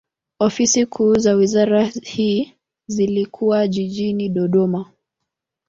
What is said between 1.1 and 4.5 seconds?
za wizara hii zilikuwa jijini